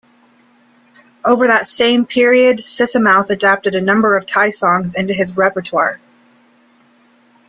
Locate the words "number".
3.81-4.17